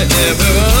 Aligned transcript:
I 0.00 0.06
never 0.06 0.79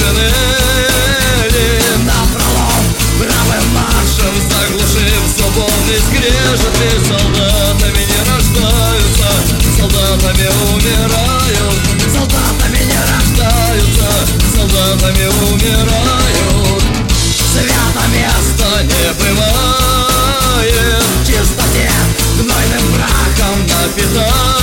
шинели 0.00 1.68
Напролом 2.08 2.84
правым 3.18 3.66
маршем 3.74 4.34
заглушив 4.48 5.22
зубовный 5.36 6.00
скрежет 6.00 6.74
Ведь 6.80 7.06
солдатами 7.06 8.02
не 8.04 8.20
рождаются, 8.30 9.28
солдатами 9.76 10.48
умирают. 10.72 11.80
Солдатами 12.12 12.80
не 12.84 13.00
рождаются, 13.10 14.08
солдатами 14.54 15.26
умирают. 15.52 16.82
Свято 17.52 18.04
место 18.08 18.68
не 18.84 19.06
бывает. 19.14 21.04
В 21.22 21.26
чистоте 21.26 21.90
гнойным 22.38 22.84
прахом 22.94 23.58
напитали 23.66 24.59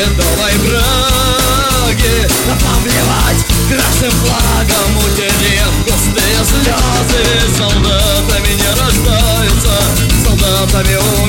медовой 0.00 0.52
браги 0.64 2.28
Повливать 2.46 3.44
красным 3.68 4.10
флагом 4.10 4.96
Утерев 4.98 5.74
густые 5.84 6.40
слезы. 6.44 7.22
Солдатами 7.56 8.52
не 8.54 8.70
рождаются 8.80 9.74
Солдатами 10.24 10.96
умирают 10.96 11.19